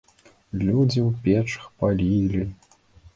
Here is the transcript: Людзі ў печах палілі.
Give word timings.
Людзі 0.61 0.99
ў 1.01 1.09
печах 1.25 1.67
палілі. 1.83 2.43